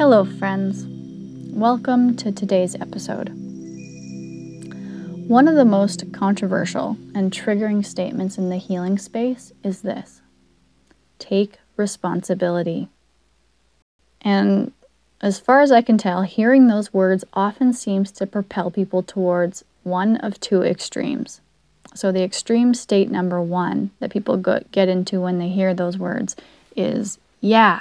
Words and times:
Hello, 0.00 0.24
friends. 0.24 0.86
Welcome 1.52 2.16
to 2.16 2.32
today's 2.32 2.74
episode. 2.74 3.28
One 5.28 5.46
of 5.46 5.56
the 5.56 5.66
most 5.66 6.10
controversial 6.10 6.96
and 7.14 7.30
triggering 7.30 7.84
statements 7.84 8.38
in 8.38 8.48
the 8.48 8.56
healing 8.56 8.96
space 8.96 9.52
is 9.62 9.82
this 9.82 10.22
take 11.18 11.58
responsibility. 11.76 12.88
And 14.22 14.72
as 15.20 15.38
far 15.38 15.60
as 15.60 15.70
I 15.70 15.82
can 15.82 15.98
tell, 15.98 16.22
hearing 16.22 16.66
those 16.66 16.94
words 16.94 17.22
often 17.34 17.74
seems 17.74 18.10
to 18.12 18.26
propel 18.26 18.70
people 18.70 19.02
towards 19.02 19.66
one 19.82 20.16
of 20.16 20.40
two 20.40 20.62
extremes. 20.62 21.42
So, 21.94 22.10
the 22.10 22.24
extreme 22.24 22.72
state 22.72 23.10
number 23.10 23.42
one 23.42 23.90
that 24.00 24.10
people 24.10 24.38
get 24.38 24.88
into 24.88 25.20
when 25.20 25.38
they 25.38 25.50
hear 25.50 25.74
those 25.74 25.98
words 25.98 26.36
is, 26.74 27.18
yeah, 27.42 27.80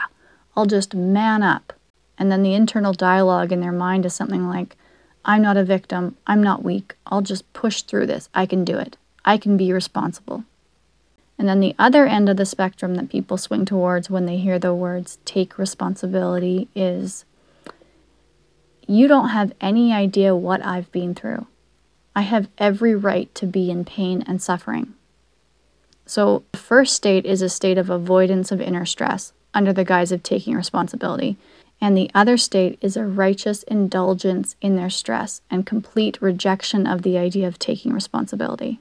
I'll 0.57 0.65
just 0.65 0.93
man 0.93 1.43
up. 1.43 1.71
And 2.19 2.31
then 2.31 2.43
the 2.43 2.53
internal 2.53 2.93
dialogue 2.93 3.51
in 3.51 3.61
their 3.61 3.71
mind 3.71 4.05
is 4.05 4.13
something 4.13 4.47
like, 4.47 4.75
I'm 5.23 5.41
not 5.41 5.57
a 5.57 5.63
victim. 5.63 6.17
I'm 6.27 6.43
not 6.43 6.63
weak. 6.63 6.95
I'll 7.07 7.21
just 7.21 7.51
push 7.53 7.81
through 7.81 8.07
this. 8.07 8.29
I 8.33 8.45
can 8.45 8.65
do 8.65 8.77
it. 8.77 8.97
I 9.25 9.37
can 9.37 9.57
be 9.57 9.71
responsible. 9.71 10.43
And 11.37 11.47
then 11.47 11.61
the 11.61 11.75
other 11.79 12.05
end 12.05 12.27
of 12.27 12.35
the 12.35 12.45
spectrum 12.45 12.95
that 12.95 13.09
people 13.09 13.37
swing 13.37 13.63
towards 13.63 14.09
when 14.09 14.25
they 14.25 14.37
hear 14.37 14.59
the 14.59 14.73
words 14.73 15.19
take 15.23 15.57
responsibility 15.57 16.67
is 16.75 17.23
you 18.85 19.07
don't 19.07 19.29
have 19.29 19.53
any 19.61 19.93
idea 19.93 20.35
what 20.35 20.65
I've 20.65 20.91
been 20.91 21.15
through. 21.15 21.47
I 22.15 22.23
have 22.23 22.49
every 22.57 22.95
right 22.95 23.33
to 23.35 23.45
be 23.45 23.71
in 23.71 23.85
pain 23.85 24.23
and 24.27 24.41
suffering. 24.41 24.95
So, 26.05 26.43
the 26.51 26.57
first 26.57 26.95
state 26.95 27.25
is 27.25 27.41
a 27.41 27.49
state 27.49 27.77
of 27.77 27.89
avoidance 27.89 28.51
of 28.51 28.59
inner 28.59 28.85
stress 28.85 29.31
under 29.53 29.71
the 29.71 29.85
guise 29.85 30.11
of 30.11 30.23
taking 30.23 30.55
responsibility, 30.55 31.37
and 31.81 31.95
the 31.95 32.11
other 32.13 32.37
state 32.37 32.77
is 32.81 32.97
a 32.97 33.05
righteous 33.05 33.63
indulgence 33.63 34.55
in 34.61 34.75
their 34.75 34.89
stress 34.89 35.41
and 35.49 35.65
complete 35.65 36.21
rejection 36.21 36.85
of 36.85 37.03
the 37.03 37.17
idea 37.17 37.47
of 37.47 37.57
taking 37.57 37.93
responsibility. 37.93 38.79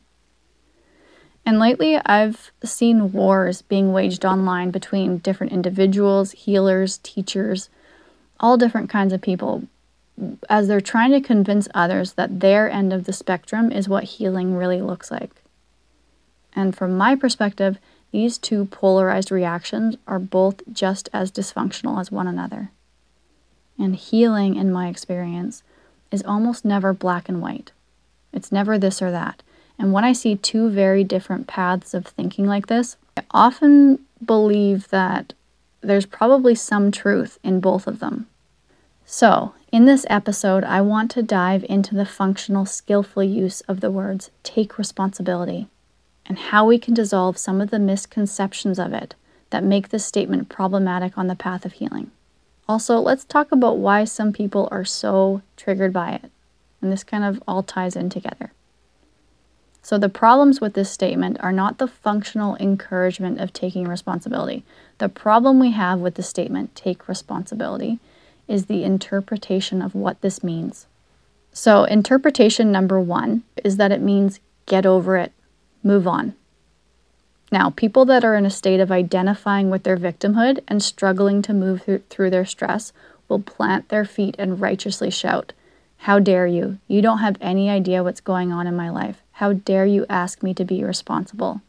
And 1.47 1.59
lately, 1.59 1.97
I've 2.05 2.51
seen 2.63 3.13
wars 3.13 3.63
being 3.63 3.93
waged 3.93 4.25
online 4.25 4.71
between 4.71 5.19
different 5.19 5.53
individuals, 5.53 6.33
healers, 6.33 6.99
teachers, 6.99 7.71
all 8.41 8.57
different 8.57 8.91
kinds 8.91 9.13
of 9.13 9.23
people 9.23 9.63
as 10.51 10.69
they're 10.69 10.81
trying 10.81 11.13
to 11.13 11.21
convince 11.21 11.69
others 11.75 12.15
that 12.15 12.41
their 12.41 12.69
end 12.69 12.93
of 12.93 13.05
the 13.05 13.13
spectrum 13.13 13.71
is 13.71 13.89
what 13.89 14.05
healing 14.05 14.57
really 14.57 14.83
looks 14.83 15.11
like. 15.11 15.31
And 16.55 16.77
from 16.77 16.97
my 16.97 17.15
perspective, 17.15 17.79
these 18.11 18.37
two 18.37 18.65
polarized 18.67 19.31
reactions 19.31 19.97
are 20.07 20.19
both 20.19 20.63
just 20.73 21.09
as 21.13 21.31
dysfunctional 21.31 22.01
as 22.01 22.11
one 22.11 22.27
another. 22.27 22.71
And 23.79 23.95
healing, 23.95 24.57
in 24.57 24.73
my 24.73 24.89
experience, 24.89 25.63
is 26.11 26.23
almost 26.25 26.65
never 26.65 26.93
black 26.93 27.29
and 27.29 27.41
white. 27.41 27.73
It's 28.33 28.53
never 28.53 28.79
this 28.79 29.01
or 29.01 29.11
that. 29.11 29.43
And 29.79 29.93
when 29.93 30.05
I 30.05 30.13
see 30.13 30.35
two 30.35 30.69
very 30.69 31.05
different 31.05 31.47
paths 31.47 31.95
of 31.95 32.07
thinking 32.07 32.47
like 32.47 32.67
this, 32.67 32.97
I 33.17 33.23
often 33.31 34.01
believe 34.25 34.89
that 34.89 35.33
there's 35.81 36.07
probably 36.07 36.55
some 36.55 36.91
truth 36.91 37.39
in 37.45 37.61
both 37.61 37.87
of 37.87 38.01
them. 38.01 38.27
So, 39.07 39.55
in 39.71 39.87
this 39.87 40.05
episode, 40.11 40.65
I 40.65 40.81
want 40.81 41.11
to 41.13 41.23
dive 41.23 41.65
into 41.69 41.95
the 41.95 42.05
functional, 42.05 42.67
skillful 42.67 43.23
use 43.23 43.61
of 43.63 43.81
the 43.81 43.91
words 43.91 44.31
take 44.43 44.77
responsibility 44.77 45.69
and 46.27 46.39
how 46.39 46.67
we 46.67 46.79
can 46.79 46.95
dissolve 46.95 47.39
some 47.39 47.61
of 47.61 47.71
the 47.71 47.79
misconceptions 47.79 48.79
of 48.79 48.93
it 48.93 49.15
that 49.51 49.65
make 49.65 49.89
this 49.89 50.05
statement 50.05 50.49
problematic 50.49 51.17
on 51.17 51.27
the 51.27 51.35
path 51.35 51.65
of 51.65 51.75
healing. 51.75 52.11
Also, 52.69 52.99
let's 52.99 53.25
talk 53.25 53.51
about 53.51 53.79
why 53.79 54.05
some 54.05 54.33
people 54.33 54.69
are 54.71 54.85
so 54.85 55.41
triggered 55.57 55.93
by 55.93 56.13
it. 56.13 56.31
And 56.83 56.93
this 56.93 57.03
kind 57.03 57.25
of 57.25 57.43
all 57.49 57.63
ties 57.63 57.97
in 57.97 58.11
together. 58.11 58.53
So, 59.83 59.97
the 59.97 60.11
problems 60.11 60.61
with 60.61 60.75
this 60.75 60.91
statement 60.91 61.39
are 61.41 61.53
not 61.53 61.79
the 61.79 61.89
functional 61.89 62.57
encouragement 62.57 63.41
of 63.41 63.53
taking 63.53 63.89
responsibility. 63.89 64.65
The 64.99 65.09
problem 65.09 65.59
we 65.59 65.71
have 65.71 66.01
with 66.01 66.17
the 66.17 66.23
statement, 66.23 66.75
take 66.75 67.09
responsibility, 67.09 67.99
is 68.47 68.67
the 68.67 68.85
interpretation 68.85 69.81
of 69.81 69.95
what 69.95 70.21
this 70.21 70.45
means. 70.45 70.87
So, 71.53 71.85
interpretation 71.85 72.71
number 72.71 73.01
one 73.01 73.45
is 73.65 73.79
that 73.79 73.93
it 73.93 74.03
means 74.03 74.41
get 74.67 74.85
over 74.85 75.17
it, 75.17 75.33
move 75.83 76.07
on. 76.07 76.35
Now, 77.51 77.71
people 77.71 78.05
that 78.07 78.25
are 78.25 78.35
in 78.35 78.45
a 78.45 78.51
state 78.51 78.81
of 78.81 78.93
identifying 78.93 79.71
with 79.71 79.85
their 79.85 79.97
victimhood 79.97 80.61
and 80.69 80.83
struggling 80.83 81.41
to 81.43 81.55
move 81.55 81.83
through, 82.11 82.31
their 82.31 82.45
stress 82.45 82.93
will 83.29 83.41
plant 83.41 83.89
their 83.89 84.05
feet 84.05 84.37
and 84.39 84.61
righteously 84.61 85.11
shout, 85.11 85.53
How 85.99 86.19
dare 86.19 86.47
you? 86.47 86.79
You 86.89 87.01
don't 87.01 87.19
have 87.19 87.37
any 87.41 87.71
idea 87.71 88.03
what's 88.03 88.21
going 88.21 88.53
on 88.53 88.67
in 88.67 88.77
my 88.77 88.91
life. 88.91 89.23
How 89.33 89.55
dare 89.55 89.87
you 89.87 90.05
ask 90.11 90.43
me 90.43 90.53
to 90.55 90.65
be 90.65 90.85
responsible? 90.85 91.63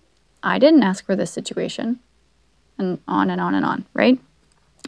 I 0.44 0.60
didn't 0.60 0.84
ask 0.84 1.06
for 1.06 1.16
this 1.16 1.32
situation. 1.32 2.00
And 2.78 3.00
on 3.08 3.30
and 3.30 3.42
on 3.42 3.56
and 3.56 3.66
on, 3.66 3.86
right? 3.94 4.20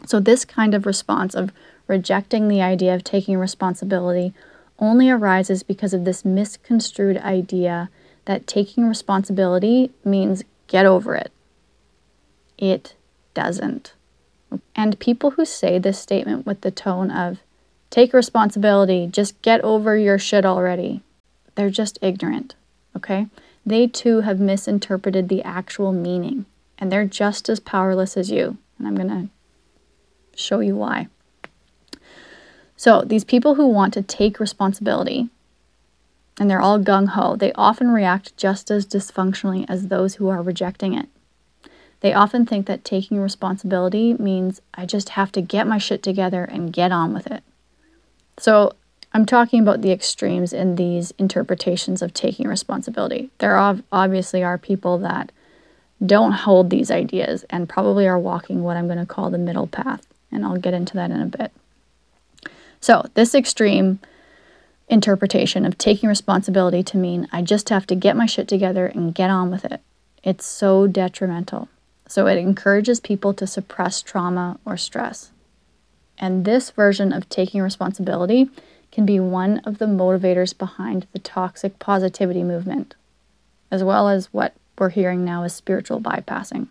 So, 0.06 0.19
this 0.19 0.46
kind 0.46 0.73
of 0.73 0.85
response 0.85 1.35
of 1.35 1.52
rejecting 1.88 2.47
the 2.47 2.62
idea 2.62 2.96
of 2.96 3.03
taking 3.03 3.38
responsibility 3.38 4.34
only 4.79 5.09
arises 5.09 5.62
because 5.62 5.94
of 5.94 6.06
this 6.06 6.25
misconstrued 6.25 7.18
idea 7.18 7.90
that 8.25 8.47
taking 8.47 8.88
responsibility 8.88 9.91
means 10.03 10.44
get 10.72 10.86
over 10.86 11.16
it. 11.16 11.34
It 12.58 12.96
doesn't. 13.34 13.94
And 14.74 14.98
people 15.00 15.32
who 15.32 15.44
say 15.44 15.78
this 15.78 16.00
statement 16.00 16.46
with 16.46 16.62
the 16.62 16.72
tone 16.72 17.12
of, 17.12 17.40
take 17.90 18.14
responsibility, 18.14 19.06
just 19.06 19.42
get 19.42 19.59
over 19.62 19.98
your 19.98 20.18
shit 20.18 20.46
already, 20.46 21.02
they're 21.56 21.70
just 21.70 22.00
ignorant, 22.02 22.56
okay? 22.96 23.28
They 23.66 23.86
too 23.86 24.22
have 24.22 24.40
misinterpreted 24.40 25.28
the 25.28 25.44
actual 25.44 25.92
meaning, 25.92 26.46
and 26.78 26.90
they're 26.90 27.06
just 27.06 27.50
as 27.50 27.59
powerless 27.59 28.16
as 28.16 28.32
you. 28.32 28.58
And 28.80 28.88
I'm 28.88 28.96
to 29.09 29.30
show 30.36 30.62
you 30.62 30.78
why. 30.78 31.08
So, 32.78 33.02
these 33.02 33.26
people 33.26 33.56
who 33.56 33.68
want 33.68 33.94
to 33.94 34.02
take 34.02 34.40
responsibility 34.40 35.30
and 36.41 36.50
they're 36.50 36.59
all 36.59 36.79
gung 36.79 37.09
ho, 37.09 37.35
they 37.35 37.53
often 37.53 37.91
react 37.91 38.35
just 38.35 38.72
as 38.72 38.88
dysfunctionally 38.88 39.63
as 39.69 39.90
those 39.90 40.16
who 40.16 40.28
are 40.28 40.41
rejecting 40.41 40.96
it. 40.96 41.07
They 42.00 42.13
often 42.13 42.47
think 42.47 42.66
that 42.66 42.84
taking 42.84 43.19
responsibility 43.19 44.16
means 44.16 44.59
I 44.74 44.88
just 44.88 45.09
have 45.09 45.31
to 45.34 45.41
get 45.41 45.68
my 45.68 45.78
shit 45.78 46.02
together 46.02 46.44
and 46.44 46.74
get 46.74 46.91
on 46.91 47.13
with 47.13 47.28
it. 47.28 47.44
So, 48.40 48.74
I'm 49.13 49.28
talking 49.28 49.62
about 49.62 49.84
the 49.84 49.91
extremes 49.91 50.52
in 50.52 50.78
these 50.78 51.12
interpretations 51.19 52.02
of 52.02 52.12
taking 52.12 52.47
responsibility. 52.47 53.29
There 53.38 53.56
obviously 53.91 54.41
are 54.41 54.58
people 54.58 54.97
that 54.97 55.31
don't 56.03 56.31
hold 56.31 56.72
these 56.72 56.90
ideas 56.90 57.46
and 57.52 57.69
probably 57.69 58.08
are 58.08 58.18
walking 58.18 58.63
what 58.63 58.78
I'm 58.78 58.88
going 58.88 58.97
to 58.97 59.06
call 59.06 59.29
the 59.29 59.38
middle 59.38 59.68
path, 59.68 60.08
and 60.31 60.44
I'll 60.44 60.58
get 60.58 60.73
into 60.73 60.96
that 60.96 61.12
in 61.12 61.22
a 61.22 61.28
bit. 61.28 61.52
So, 62.79 63.06
this 63.13 63.35
extreme 63.35 64.00
interpretation 64.91 65.66
of 65.66 65.78
taking 65.78 66.09
responsibility 66.09 66.84
to 66.84 66.97
mean 66.97 67.28
I 67.31 67.41
just 67.41 67.69
have 67.69 67.88
to 67.88 67.96
get 67.96 68.18
my 68.18 68.25
shit 68.25 68.47
together 68.47 68.85
and 68.85 69.16
get 69.16 69.29
on 69.29 69.50
with 69.50 69.66
it. 69.66 69.81
It's 70.24 70.46
so 70.46 70.85
detrimental. 70.85 71.69
So, 72.07 72.28
it 72.28 72.38
encourages 72.38 73.00
people 73.00 73.34
to 73.35 73.47
suppress 73.47 74.02
trauma 74.02 74.59
or 74.66 74.75
stress. 74.75 75.31
And 76.18 76.44
this 76.44 76.69
version 76.69 77.13
of 77.13 77.29
taking 77.29 77.62
responsibility 77.62 78.50
can 78.91 79.06
be 79.06 79.19
one 79.19 79.59
of 79.59 79.78
the 79.78 79.85
motivators 79.85 80.56
behind 80.56 81.08
the 81.13 81.19
toxic 81.19 81.79
positivity 81.79 82.44
movement, 82.44 82.96
as 83.72 83.84
well 83.84 84.09
as 84.09 84.34
what 84.34 84.53
we're 84.78 84.90
hearing 84.90 85.23
now 85.23 85.44
is 85.44 85.53
spiritual 85.53 86.02
bypassing. 86.02 86.68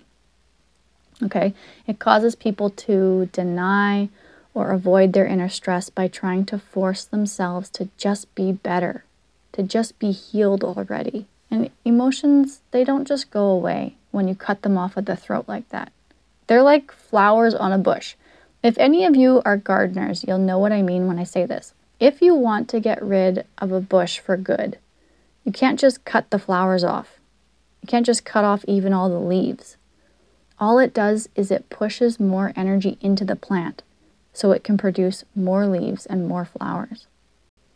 Okay, 1.23 1.55
it 1.87 1.99
causes 1.99 2.35
people 2.35 2.71
to 2.71 3.29
deny 3.33 4.09
or 4.55 4.71
avoid 4.71 5.13
their 5.13 5.27
inner 5.27 5.49
stress 5.49 5.91
by 5.91 6.09
trying 6.09 6.45
to 6.47 6.59
force 6.59 7.05
themselves 7.05 7.69
to 7.71 7.89
just 7.97 8.33
be 8.35 8.53
better, 8.53 9.05
to 9.53 9.63
just 9.63 9.99
be 9.99 10.11
healed 10.11 10.65
already. 10.65 11.27
And 11.51 11.71
emotions, 11.85 12.61
they 12.71 12.85
don't 12.85 13.07
just 13.09 13.31
go 13.31 13.47
away 13.47 13.97
when 14.11 14.29
you 14.29 14.35
cut 14.35 14.63
them 14.63 14.77
off 14.77 14.97
at 14.97 15.07
the 15.07 15.17
throat 15.17 15.47
like 15.49 15.69
that. 15.71 15.93
They're 16.47 16.63
like 16.63 16.93
flowers 16.93 17.55
on 17.55 17.73
a 17.73 17.79
bush. 17.79 18.15
If 18.63 18.77
any 18.79 19.05
of 19.05 19.17
you 19.17 19.41
are 19.45 19.57
gardeners, 19.57 20.25
you'll 20.27 20.39
know 20.39 20.59
what 20.59 20.73
I 20.73 20.83
mean 20.83 21.07
when 21.07 21.19
I 21.19 21.25
say 21.25 21.47
this. 21.47 21.75
If 21.99 22.21
you 22.21 22.35
want 22.35 22.69
to 22.71 22.81
get 22.81 23.03
rid 23.03 23.47
of 23.59 23.73
a 23.73 23.81
bush 23.81 24.19
for 24.19 24.37
good, 24.37 24.79
you 25.45 25.53
can't 25.53 25.79
just 25.79 26.05
cut 26.05 26.31
the 26.31 26.39
flowers 26.39 26.85
off. 26.85 27.21
You 27.83 27.89
can't 27.89 28.07
just 28.07 28.25
cut 28.25 28.45
off 28.45 28.65
even 28.67 28.93
all 28.93 29.09
the 29.09 29.19
leaves. 29.19 29.77
All 30.59 30.79
it 30.79 30.93
does 30.93 31.29
is 31.35 31.51
it 31.51 31.71
pushes 31.71 32.21
more 32.21 32.53
energy 32.55 32.99
into 33.01 33.25
the 33.25 33.37
plant 33.37 33.83
so 34.33 34.53
it 34.53 34.65
can 34.65 34.79
produce 34.79 35.25
more 35.35 35.67
leaves 35.67 36.07
and 36.07 36.29
more 36.29 36.45
flowers. 36.45 37.07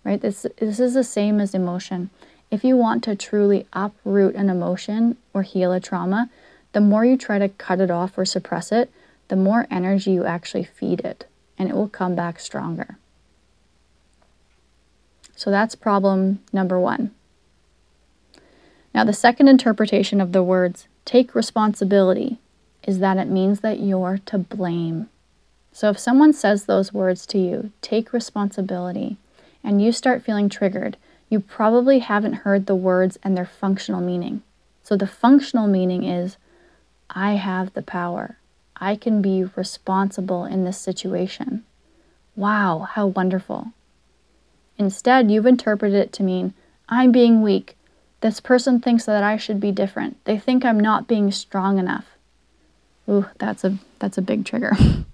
Right? 0.04 0.20
This, 0.20 0.46
this 0.58 0.80
is 0.80 0.94
the 0.94 1.04
same 1.04 1.40
as 1.40 1.54
emotion. 1.54 2.10
If 2.50 2.62
you 2.62 2.76
want 2.76 3.02
to 3.04 3.16
truly 3.16 3.66
uproot 3.72 4.34
an 4.34 4.50
emotion 4.50 5.16
or 5.32 5.42
heal 5.42 5.72
a 5.72 5.80
trauma, 5.80 6.30
the 6.72 6.80
more 6.80 7.04
you 7.04 7.16
try 7.16 7.38
to 7.38 7.48
cut 7.48 7.80
it 7.80 7.90
off 7.90 8.16
or 8.18 8.24
suppress 8.24 8.70
it, 8.70 8.90
the 9.28 9.36
more 9.36 9.66
energy 9.70 10.12
you 10.12 10.24
actually 10.24 10.64
feed 10.64 11.00
it. 11.00 11.26
and 11.58 11.68
it 11.68 11.74
will 11.74 11.88
come 11.88 12.14
back 12.14 12.40
stronger. 12.40 12.98
So 15.36 15.50
that's 15.50 15.74
problem 15.74 16.40
number 16.52 16.78
one. 16.78 17.12
Now, 18.94 19.04
the 19.04 19.12
second 19.12 19.48
interpretation 19.48 20.20
of 20.20 20.32
the 20.32 20.42
words 20.42 20.86
take 21.04 21.34
responsibility 21.34 22.38
is 22.86 23.00
that 23.00 23.16
it 23.16 23.28
means 23.28 23.60
that 23.60 23.80
you're 23.80 24.20
to 24.26 24.38
blame. 24.38 25.08
So 25.74 25.90
if 25.90 25.98
someone 25.98 26.32
says 26.32 26.64
those 26.64 26.94
words 26.94 27.26
to 27.26 27.36
you, 27.36 27.72
take 27.82 28.12
responsibility, 28.12 29.16
and 29.64 29.82
you 29.82 29.90
start 29.90 30.22
feeling 30.22 30.48
triggered, 30.48 30.96
you 31.28 31.40
probably 31.40 31.98
haven't 31.98 32.44
heard 32.44 32.66
the 32.66 32.76
words 32.76 33.18
and 33.24 33.36
their 33.36 33.44
functional 33.44 34.00
meaning. 34.00 34.42
So 34.84 34.96
the 34.96 35.08
functional 35.08 35.66
meaning 35.66 36.04
is 36.04 36.36
I 37.10 37.32
have 37.32 37.72
the 37.72 37.82
power. 37.82 38.38
I 38.76 38.94
can 38.94 39.20
be 39.20 39.42
responsible 39.56 40.44
in 40.44 40.62
this 40.62 40.78
situation. 40.78 41.64
Wow, 42.36 42.86
how 42.92 43.08
wonderful. 43.08 43.72
Instead, 44.78 45.28
you've 45.28 45.44
interpreted 45.44 45.98
it 45.98 46.12
to 46.12 46.22
mean 46.22 46.54
I'm 46.88 47.10
being 47.10 47.42
weak. 47.42 47.76
This 48.20 48.38
person 48.38 48.78
thinks 48.78 49.06
that 49.06 49.24
I 49.24 49.36
should 49.36 49.58
be 49.58 49.72
different. 49.72 50.24
They 50.24 50.38
think 50.38 50.64
I'm 50.64 50.78
not 50.78 51.08
being 51.08 51.32
strong 51.32 51.78
enough. 51.78 52.06
Ooh, 53.08 53.26
that's 53.40 53.64
a 53.64 53.78
that's 53.98 54.18
a 54.18 54.22
big 54.22 54.44
trigger. 54.44 54.76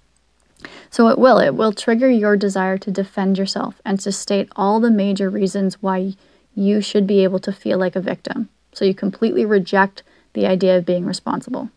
so 0.91 1.07
it 1.07 1.17
will 1.17 1.39
it 1.39 1.55
will 1.55 1.71
trigger 1.71 2.09
your 2.09 2.35
desire 2.35 2.77
to 2.77 2.91
defend 2.91 3.37
yourself 3.37 3.81
and 3.85 3.99
to 4.01 4.11
state 4.11 4.49
all 4.55 4.79
the 4.79 4.91
major 4.91 5.29
reasons 5.29 5.81
why 5.81 6.13
you 6.53 6.81
should 6.81 7.07
be 7.07 7.23
able 7.23 7.39
to 7.39 7.53
feel 7.53 7.79
like 7.79 7.95
a 7.95 8.01
victim. 8.01 8.49
So 8.73 8.83
you 8.83 8.93
completely 8.93 9.45
reject 9.45 10.03
the 10.33 10.45
idea 10.45 10.77
of 10.77 10.85
being 10.85 11.05
responsible. 11.05 11.69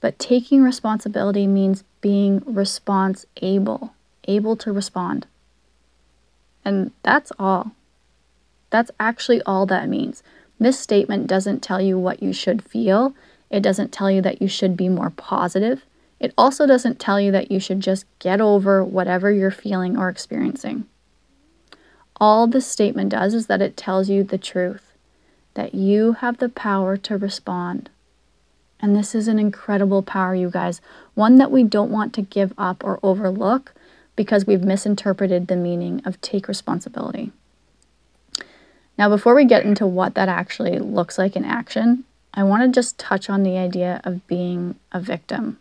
But 0.00 0.18
taking 0.18 0.62
responsibility 0.62 1.46
means 1.46 1.84
being 2.00 2.42
response 2.46 3.26
able, 3.42 3.92
able 4.24 4.56
to 4.56 4.72
respond. 4.72 5.26
And 6.64 6.92
that's 7.02 7.32
all. 7.38 7.72
That's 8.70 8.90
actually 8.98 9.42
all 9.42 9.66
that 9.66 9.88
means. 9.88 10.22
This 10.58 10.78
statement 10.78 11.26
doesn't 11.26 11.62
tell 11.62 11.80
you 11.80 11.98
what 11.98 12.22
you 12.22 12.32
should 12.32 12.62
feel. 12.62 13.14
It 13.50 13.60
doesn't 13.60 13.92
tell 13.92 14.10
you 14.10 14.22
that 14.22 14.40
you 14.40 14.48
should 14.48 14.76
be 14.76 14.88
more 14.88 15.10
positive. 15.10 15.84
It 16.18 16.32
also 16.38 16.66
doesn't 16.66 16.98
tell 16.98 17.20
you 17.20 17.30
that 17.32 17.50
you 17.50 17.60
should 17.60 17.80
just 17.80 18.06
get 18.18 18.40
over 18.40 18.82
whatever 18.82 19.30
you're 19.30 19.50
feeling 19.50 19.96
or 19.96 20.08
experiencing. 20.08 20.86
All 22.18 22.46
this 22.46 22.66
statement 22.66 23.10
does 23.10 23.34
is 23.34 23.46
that 23.46 23.60
it 23.60 23.76
tells 23.76 24.08
you 24.08 24.24
the 24.24 24.38
truth 24.38 24.92
that 25.54 25.74
you 25.74 26.12
have 26.14 26.38
the 26.38 26.48
power 26.48 26.96
to 26.96 27.16
respond. 27.16 27.90
And 28.80 28.94
this 28.94 29.14
is 29.14 29.26
an 29.26 29.38
incredible 29.38 30.02
power, 30.02 30.34
you 30.34 30.50
guys, 30.50 30.80
one 31.14 31.36
that 31.36 31.50
we 31.50 31.62
don't 31.62 31.90
want 31.90 32.12
to 32.14 32.22
give 32.22 32.52
up 32.58 32.84
or 32.84 33.00
overlook 33.02 33.72
because 34.16 34.46
we've 34.46 34.62
misinterpreted 34.62 35.46
the 35.46 35.56
meaning 35.56 36.02
of 36.04 36.20
take 36.20 36.48
responsibility. 36.48 37.32
Now, 38.98 39.10
before 39.10 39.34
we 39.34 39.44
get 39.44 39.64
into 39.64 39.86
what 39.86 40.14
that 40.14 40.28
actually 40.28 40.78
looks 40.78 41.18
like 41.18 41.36
in 41.36 41.44
action, 41.44 42.04
I 42.32 42.42
want 42.44 42.62
to 42.62 42.68
just 42.68 42.98
touch 42.98 43.28
on 43.28 43.42
the 43.42 43.58
idea 43.58 44.00
of 44.04 44.26
being 44.26 44.76
a 44.92 45.00
victim. 45.00 45.58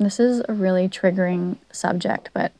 This 0.00 0.18
is 0.18 0.42
a 0.48 0.54
really 0.54 0.88
triggering 0.88 1.58
subject, 1.70 2.30
but 2.32 2.52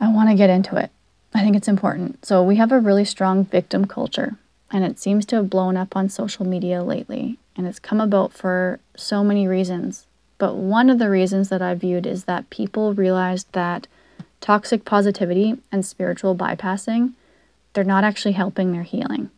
I 0.00 0.10
want 0.10 0.30
to 0.30 0.34
get 0.34 0.48
into 0.48 0.76
it. 0.76 0.90
I 1.34 1.42
think 1.42 1.54
it's 1.54 1.68
important. 1.68 2.24
So, 2.24 2.42
we 2.42 2.56
have 2.56 2.72
a 2.72 2.80
really 2.80 3.04
strong 3.04 3.44
victim 3.44 3.84
culture, 3.84 4.36
and 4.72 4.82
it 4.82 4.98
seems 4.98 5.26
to 5.26 5.36
have 5.36 5.50
blown 5.50 5.76
up 5.76 5.94
on 5.94 6.08
social 6.08 6.46
media 6.46 6.82
lately. 6.82 7.38
And 7.54 7.66
it's 7.66 7.78
come 7.78 8.00
about 8.00 8.32
for 8.32 8.80
so 8.96 9.22
many 9.22 9.46
reasons. 9.46 10.06
But 10.38 10.56
one 10.56 10.88
of 10.88 10.98
the 10.98 11.10
reasons 11.10 11.50
that 11.50 11.60
I 11.60 11.74
viewed 11.74 12.06
is 12.06 12.24
that 12.24 12.48
people 12.48 12.94
realized 12.94 13.52
that 13.52 13.86
toxic 14.40 14.86
positivity 14.86 15.58
and 15.70 15.84
spiritual 15.84 16.34
bypassing, 16.34 17.12
they're 17.74 17.84
not 17.84 18.04
actually 18.04 18.32
helping 18.32 18.72
their 18.72 18.84
healing. 18.84 19.30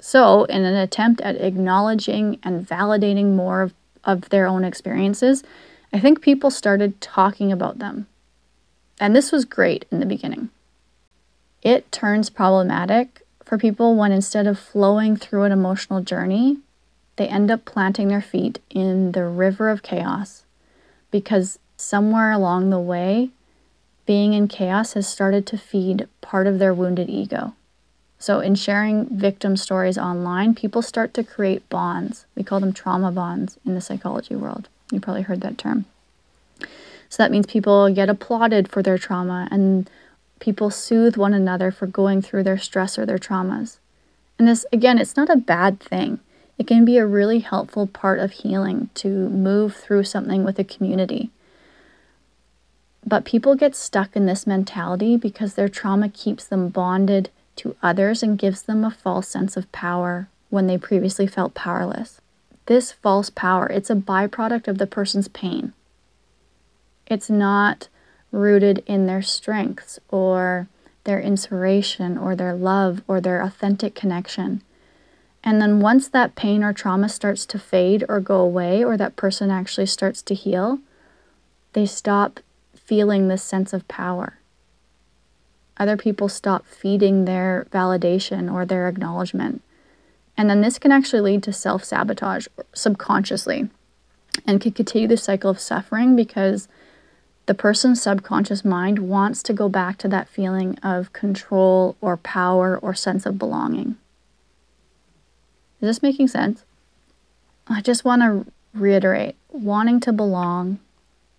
So, 0.00 0.44
in 0.44 0.64
an 0.64 0.74
attempt 0.74 1.22
at 1.22 1.36
acknowledging 1.36 2.38
and 2.42 2.68
validating 2.68 3.34
more 3.34 3.62
of, 3.62 3.72
of 4.04 4.28
their 4.28 4.46
own 4.46 4.64
experiences, 4.64 5.42
I 5.92 6.00
think 6.00 6.20
people 6.20 6.50
started 6.50 7.00
talking 7.00 7.52
about 7.52 7.78
them. 7.78 8.06
And 8.98 9.14
this 9.14 9.32
was 9.32 9.44
great 9.44 9.84
in 9.90 10.00
the 10.00 10.06
beginning. 10.06 10.50
It 11.62 11.90
turns 11.92 12.30
problematic 12.30 13.22
for 13.44 13.58
people 13.58 13.96
when 13.96 14.12
instead 14.12 14.46
of 14.46 14.58
flowing 14.58 15.16
through 15.16 15.42
an 15.44 15.52
emotional 15.52 16.00
journey, 16.00 16.58
they 17.16 17.28
end 17.28 17.50
up 17.50 17.64
planting 17.64 18.08
their 18.08 18.22
feet 18.22 18.60
in 18.70 19.12
the 19.12 19.24
river 19.24 19.68
of 19.68 19.82
chaos 19.82 20.44
because 21.10 21.58
somewhere 21.76 22.32
along 22.32 22.70
the 22.70 22.80
way, 22.80 23.30
being 24.06 24.32
in 24.32 24.48
chaos 24.48 24.94
has 24.94 25.06
started 25.06 25.46
to 25.46 25.58
feed 25.58 26.08
part 26.20 26.46
of 26.46 26.58
their 26.58 26.74
wounded 26.74 27.08
ego. 27.08 27.54
So, 28.22 28.38
in 28.38 28.54
sharing 28.54 29.06
victim 29.06 29.56
stories 29.56 29.98
online, 29.98 30.54
people 30.54 30.80
start 30.80 31.12
to 31.14 31.24
create 31.24 31.68
bonds. 31.68 32.24
We 32.36 32.44
call 32.44 32.60
them 32.60 32.72
trauma 32.72 33.10
bonds 33.10 33.58
in 33.66 33.74
the 33.74 33.80
psychology 33.80 34.36
world. 34.36 34.68
You 34.92 35.00
probably 35.00 35.22
heard 35.22 35.40
that 35.40 35.58
term. 35.58 35.86
So, 37.08 37.16
that 37.18 37.32
means 37.32 37.46
people 37.46 37.92
get 37.92 38.08
applauded 38.08 38.68
for 38.68 38.80
their 38.80 38.96
trauma 38.96 39.48
and 39.50 39.90
people 40.38 40.70
soothe 40.70 41.16
one 41.16 41.34
another 41.34 41.72
for 41.72 41.88
going 41.88 42.22
through 42.22 42.44
their 42.44 42.58
stress 42.58 42.96
or 42.96 43.04
their 43.04 43.18
traumas. 43.18 43.78
And 44.38 44.46
this, 44.46 44.64
again, 44.72 44.98
it's 44.98 45.16
not 45.16 45.28
a 45.28 45.36
bad 45.36 45.80
thing. 45.80 46.20
It 46.58 46.68
can 46.68 46.84
be 46.84 46.98
a 46.98 47.06
really 47.06 47.40
helpful 47.40 47.88
part 47.88 48.20
of 48.20 48.30
healing 48.30 48.90
to 48.94 49.08
move 49.08 49.74
through 49.74 50.04
something 50.04 50.44
with 50.44 50.60
a 50.60 50.64
community. 50.64 51.30
But 53.04 53.24
people 53.24 53.56
get 53.56 53.74
stuck 53.74 54.14
in 54.14 54.26
this 54.26 54.46
mentality 54.46 55.16
because 55.16 55.54
their 55.54 55.68
trauma 55.68 56.08
keeps 56.08 56.44
them 56.44 56.68
bonded 56.68 57.28
to 57.62 57.76
others 57.80 58.22
and 58.22 58.38
gives 58.38 58.62
them 58.62 58.84
a 58.84 58.90
false 58.90 59.28
sense 59.28 59.56
of 59.56 59.70
power 59.70 60.28
when 60.50 60.66
they 60.66 60.76
previously 60.76 61.28
felt 61.28 61.54
powerless. 61.54 62.20
This 62.66 62.90
false 62.90 63.30
power, 63.30 63.68
it's 63.68 63.90
a 63.90 63.94
byproduct 63.94 64.66
of 64.66 64.78
the 64.78 64.86
person's 64.86 65.28
pain. 65.28 65.72
It's 67.06 67.30
not 67.30 67.88
rooted 68.32 68.82
in 68.86 69.06
their 69.06 69.22
strengths 69.22 70.00
or 70.08 70.68
their 71.04 71.20
inspiration 71.20 72.18
or 72.18 72.34
their 72.34 72.54
love 72.54 73.02
or 73.06 73.20
their 73.20 73.40
authentic 73.40 73.94
connection. 73.94 74.62
And 75.44 75.60
then 75.60 75.80
once 75.80 76.08
that 76.08 76.34
pain 76.34 76.64
or 76.64 76.72
trauma 76.72 77.08
starts 77.08 77.46
to 77.46 77.58
fade 77.58 78.04
or 78.08 78.20
go 78.20 78.40
away, 78.40 78.84
or 78.84 78.96
that 78.96 79.16
person 79.16 79.50
actually 79.50 79.86
starts 79.86 80.22
to 80.22 80.34
heal, 80.34 80.78
they 81.72 81.86
stop 81.86 82.40
feeling 82.74 83.26
this 83.28 83.42
sense 83.42 83.72
of 83.72 83.86
power 83.88 84.38
other 85.78 85.96
people 85.96 86.28
stop 86.28 86.66
feeding 86.66 87.24
their 87.24 87.66
validation 87.72 88.52
or 88.52 88.64
their 88.64 88.88
acknowledgement. 88.88 89.62
And 90.36 90.48
then 90.48 90.60
this 90.60 90.78
can 90.78 90.92
actually 90.92 91.20
lead 91.20 91.42
to 91.44 91.52
self 91.52 91.84
sabotage 91.84 92.46
subconsciously 92.72 93.68
and 94.46 94.60
can 94.60 94.72
continue 94.72 95.08
the 95.08 95.16
cycle 95.16 95.50
of 95.50 95.60
suffering 95.60 96.16
because 96.16 96.68
the 97.46 97.54
person's 97.54 98.00
subconscious 98.00 98.64
mind 98.64 99.00
wants 99.00 99.42
to 99.42 99.52
go 99.52 99.68
back 99.68 99.98
to 99.98 100.08
that 100.08 100.28
feeling 100.28 100.78
of 100.82 101.12
control 101.12 101.96
or 102.00 102.16
power 102.16 102.78
or 102.78 102.94
sense 102.94 103.26
of 103.26 103.38
belonging. 103.38 103.96
Is 105.80 105.88
this 105.88 106.02
making 106.02 106.28
sense? 106.28 106.64
I 107.66 107.80
just 107.80 108.04
want 108.04 108.22
to 108.22 108.52
reiterate 108.72 109.36
wanting 109.50 110.00
to 110.00 110.12
belong, 110.12 110.78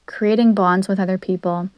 creating 0.05 0.53
bonds 0.53 0.87
with 0.87 0.99
other 0.99 1.17
people, 1.17 1.69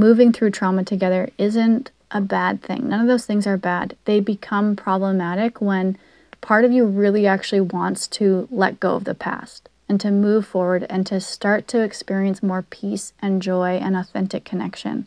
moving 0.00 0.32
through 0.32 0.50
trauma 0.50 0.82
together 0.82 1.28
isn't 1.36 1.90
a 2.10 2.20
bad 2.20 2.62
thing. 2.62 2.88
None 2.88 3.00
of 3.00 3.06
those 3.06 3.26
things 3.26 3.46
are 3.46 3.58
bad. 3.58 3.96
They 4.06 4.18
become 4.18 4.74
problematic 4.74 5.60
when 5.60 5.98
part 6.40 6.64
of 6.64 6.72
you 6.72 6.86
really 6.86 7.26
actually 7.26 7.60
wants 7.60 8.08
to 8.08 8.48
let 8.50 8.80
go 8.80 8.96
of 8.96 9.04
the 9.04 9.14
past 9.14 9.68
and 9.88 10.00
to 10.00 10.10
move 10.10 10.46
forward 10.46 10.86
and 10.88 11.06
to 11.06 11.20
start 11.20 11.68
to 11.68 11.82
experience 11.82 12.42
more 12.42 12.62
peace 12.62 13.12
and 13.20 13.42
joy 13.42 13.76
and 13.76 13.94
authentic 13.94 14.44
connection. 14.44 15.06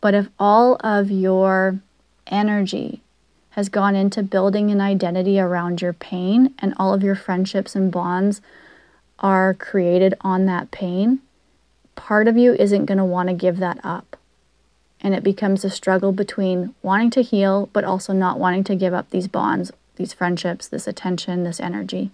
But 0.00 0.14
if 0.14 0.28
all 0.38 0.76
of 0.84 1.10
your 1.10 1.80
energy 2.28 3.02
has 3.50 3.68
gone 3.68 3.96
into 3.96 4.22
building 4.22 4.70
an 4.70 4.80
identity 4.80 5.40
around 5.40 5.82
your 5.82 5.92
pain 5.92 6.54
and 6.60 6.74
all 6.76 6.94
of 6.94 7.02
your 7.02 7.16
friendships 7.16 7.74
and 7.74 7.90
bonds 7.90 8.40
are 9.18 9.52
created 9.54 10.14
on 10.20 10.46
that 10.46 10.70
pain, 10.70 11.18
part 11.96 12.28
of 12.28 12.36
you 12.36 12.52
isn't 12.54 12.84
going 12.84 12.98
to 12.98 13.04
want 13.04 13.28
to 13.28 13.34
give 13.34 13.56
that 13.56 13.80
up 13.82 14.17
and 15.00 15.14
it 15.14 15.22
becomes 15.22 15.64
a 15.64 15.70
struggle 15.70 16.12
between 16.12 16.74
wanting 16.82 17.10
to 17.10 17.22
heal 17.22 17.68
but 17.72 17.84
also 17.84 18.12
not 18.12 18.38
wanting 18.38 18.64
to 18.64 18.74
give 18.74 18.92
up 18.92 19.10
these 19.10 19.28
bonds, 19.28 19.70
these 19.96 20.12
friendships, 20.12 20.68
this 20.68 20.86
attention, 20.86 21.44
this 21.44 21.60
energy. 21.60 22.10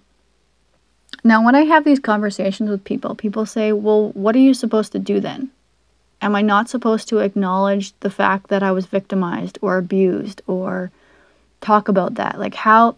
Now, 1.23 1.43
when 1.43 1.55
I 1.55 1.61
have 1.61 1.85
these 1.85 1.99
conversations 1.99 2.69
with 2.69 2.83
people, 2.83 3.15
people 3.15 3.45
say, 3.45 3.71
Well, 3.71 4.09
what 4.11 4.35
are 4.35 4.39
you 4.39 4.53
supposed 4.53 4.91
to 4.91 4.99
do 4.99 5.19
then? 5.19 5.49
Am 6.21 6.35
I 6.35 6.41
not 6.41 6.69
supposed 6.69 7.09
to 7.09 7.19
acknowledge 7.19 7.93
the 7.99 8.09
fact 8.09 8.49
that 8.49 8.63
I 8.63 8.71
was 8.71 8.85
victimized 8.85 9.57
or 9.61 9.77
abused 9.77 10.41
or 10.47 10.91
talk 11.61 11.87
about 11.87 12.15
that? 12.15 12.39
Like, 12.39 12.55
how, 12.55 12.95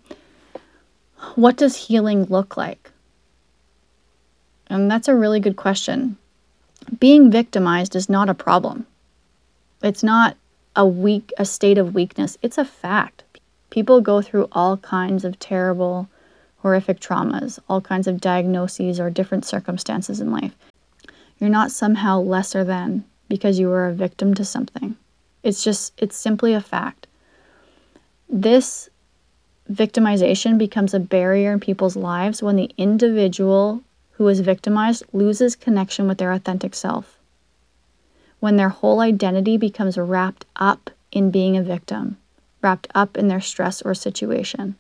what 1.36 1.58
does 1.58 1.88
healing 1.88 2.26
look 2.26 2.58
like? 2.58 2.92
And 4.68 4.92
that's 4.92 5.08
a 5.08 5.16
really 5.16 5.40
good 5.40 5.56
question. 5.56 6.18
being 7.00 7.32
victimized 7.32 7.96
is 7.96 8.10
not 8.10 8.30
a 8.30 8.34
problem. 8.34 8.86
It's 9.82 10.04
not 10.04 10.38
a 10.76 10.86
weak 10.86 11.34
a 11.38 11.46
state 11.46 11.78
of 11.78 11.96
weakness. 11.96 12.38
It's 12.42 12.58
a 12.58 12.66
fact. 12.66 13.24
People 13.70 14.02
go 14.02 14.22
through 14.22 14.48
all 14.52 14.78
kinds 14.78 15.26
of 15.26 15.40
terrible 15.40 16.08
horrific 16.60 17.00
traumas, 17.00 17.60
all 17.70 17.82
kinds 17.82 18.08
of 18.08 18.22
diagnoses 18.22 19.00
or 19.00 19.10
different 19.10 19.46
circumstances 19.46 20.20
in 20.20 20.32
life. 20.32 20.56
You're 21.40 21.50
not 21.50 21.72
somehow 21.72 22.20
lesser 22.20 22.64
than 22.64 23.06
because 23.30 23.60
you 23.60 23.68
were 23.68 23.88
a 23.88 23.94
victim 23.94 24.34
to 24.36 24.46
something. 24.46 24.96
It's 25.44 25.64
just 25.64 25.94
it's 25.98 26.16
simply 26.16 26.54
a 26.54 26.62
fact. 26.62 27.08
This 28.30 28.90
victimization 29.72 30.58
becomes 30.58 30.94
a 30.94 31.00
barrier 31.00 31.54
in 31.54 31.60
people's 31.60 31.96
lives 31.96 32.42
when 32.42 32.56
the 32.56 32.72
individual 32.78 33.84
who 34.14 34.28
is 34.28 34.40
victimized 34.40 35.04
loses 35.14 35.56
connection 35.56 36.08
with 36.08 36.18
their 36.18 36.32
authentic 36.32 36.74
self. 36.74 37.17
When 38.40 38.56
their 38.56 38.70
whole 38.70 39.00
identity 39.00 39.58
becomes 39.58 39.98
wrapped 39.98 40.46
up 40.56 40.90
in 41.12 41.32
being 41.32 41.58
a 41.58 41.64
victim, 41.64 42.18
wrapped 42.62 42.88
up 42.94 43.18
in 43.18 43.28
their 43.28 43.42
stress 43.42 43.82
or 43.82 43.94
situation. 43.94 44.76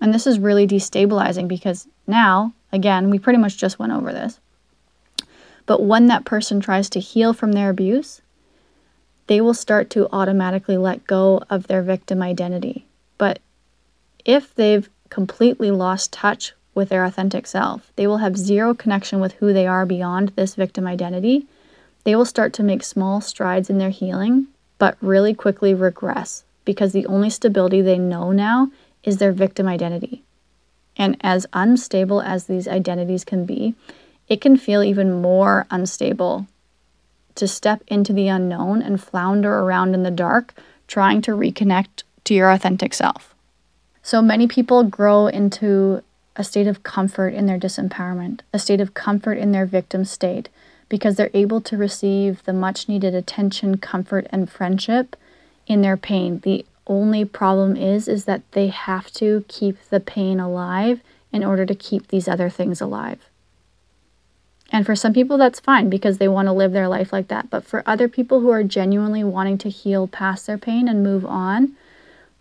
And 0.00 0.12
this 0.12 0.26
is 0.26 0.38
really 0.38 0.66
destabilizing 0.66 1.48
because 1.48 1.86
now, 2.06 2.52
again, 2.72 3.10
we 3.10 3.18
pretty 3.18 3.38
much 3.38 3.56
just 3.56 3.78
went 3.78 3.92
over 3.92 4.12
this. 4.12 4.40
But 5.66 5.82
when 5.82 6.08
that 6.08 6.24
person 6.24 6.60
tries 6.60 6.90
to 6.90 7.00
heal 7.00 7.32
from 7.32 7.52
their 7.52 7.70
abuse, 7.70 8.20
they 9.26 9.40
will 9.40 9.54
start 9.54 9.88
to 9.90 10.12
automatically 10.12 10.76
let 10.76 11.06
go 11.06 11.42
of 11.48 11.66
their 11.66 11.82
victim 11.82 12.22
identity. 12.22 12.86
But 13.16 13.38
if 14.24 14.54
they've 14.54 14.90
completely 15.08 15.70
lost 15.70 16.12
touch 16.12 16.52
with 16.74 16.88
their 16.88 17.04
authentic 17.04 17.46
self, 17.46 17.92
they 17.96 18.06
will 18.06 18.18
have 18.18 18.36
zero 18.36 18.74
connection 18.74 19.20
with 19.20 19.34
who 19.34 19.52
they 19.52 19.66
are 19.66 19.86
beyond 19.86 20.30
this 20.30 20.54
victim 20.54 20.86
identity. 20.86 21.46
They 22.04 22.14
will 22.14 22.24
start 22.24 22.52
to 22.54 22.62
make 22.62 22.82
small 22.82 23.20
strides 23.20 23.70
in 23.70 23.78
their 23.78 23.90
healing, 23.90 24.48
but 24.78 24.96
really 25.00 25.34
quickly 25.34 25.74
regress 25.74 26.44
because 26.64 26.92
the 26.92 27.06
only 27.06 27.30
stability 27.30 27.80
they 27.80 27.98
know 27.98 28.32
now 28.32 28.70
is 29.02 29.18
their 29.18 29.32
victim 29.32 29.66
identity. 29.66 30.22
And 30.96 31.16
as 31.20 31.46
unstable 31.52 32.20
as 32.20 32.44
these 32.44 32.68
identities 32.68 33.24
can 33.24 33.44
be, 33.44 33.74
it 34.28 34.40
can 34.40 34.56
feel 34.56 34.82
even 34.82 35.20
more 35.20 35.66
unstable 35.70 36.46
to 37.34 37.48
step 37.48 37.82
into 37.88 38.12
the 38.12 38.28
unknown 38.28 38.80
and 38.80 39.02
flounder 39.02 39.58
around 39.58 39.94
in 39.94 40.02
the 40.02 40.10
dark, 40.10 40.54
trying 40.86 41.20
to 41.22 41.32
reconnect 41.32 42.04
to 42.24 42.34
your 42.34 42.50
authentic 42.50 42.94
self. 42.94 43.34
So 44.02 44.22
many 44.22 44.46
people 44.46 44.84
grow 44.84 45.26
into 45.26 46.02
a 46.36 46.44
state 46.44 46.66
of 46.66 46.82
comfort 46.82 47.34
in 47.34 47.46
their 47.46 47.58
disempowerment, 47.58 48.40
a 48.52 48.58
state 48.58 48.80
of 48.80 48.94
comfort 48.94 49.34
in 49.34 49.52
their 49.52 49.66
victim 49.66 50.04
state, 50.04 50.48
because 50.94 51.16
they're 51.16 51.28
able 51.34 51.60
to 51.60 51.76
receive 51.76 52.44
the 52.44 52.52
much 52.52 52.88
needed 52.88 53.16
attention, 53.16 53.78
comfort, 53.78 54.28
and 54.30 54.48
friendship 54.48 55.16
in 55.66 55.82
their 55.82 55.96
pain. 55.96 56.38
The 56.44 56.64
only 56.86 57.24
problem 57.24 57.76
is 57.76 58.06
is 58.06 58.26
that 58.26 58.42
they 58.52 58.68
have 58.68 59.10
to 59.14 59.44
keep 59.48 59.76
the 59.90 59.98
pain 59.98 60.38
alive 60.38 61.00
in 61.32 61.42
order 61.42 61.66
to 61.66 61.74
keep 61.74 62.06
these 62.06 62.28
other 62.28 62.48
things 62.48 62.80
alive. 62.80 63.18
And 64.70 64.86
for 64.86 64.94
some 64.94 65.12
people 65.12 65.36
that's 65.36 65.58
fine 65.58 65.90
because 65.90 66.18
they 66.18 66.28
want 66.28 66.46
to 66.46 66.52
live 66.52 66.70
their 66.70 66.86
life 66.86 67.12
like 67.12 67.26
that. 67.26 67.50
But 67.50 67.64
for 67.64 67.82
other 67.86 68.06
people 68.06 68.38
who 68.38 68.50
are 68.50 68.62
genuinely 68.62 69.24
wanting 69.24 69.58
to 69.58 69.70
heal 69.70 70.06
past 70.06 70.46
their 70.46 70.58
pain 70.58 70.86
and 70.86 71.02
move 71.02 71.26
on, 71.26 71.72